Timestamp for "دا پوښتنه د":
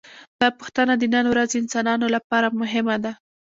0.39-1.03